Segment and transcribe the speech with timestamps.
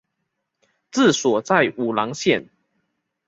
[0.91, 2.49] 治所在武郎县。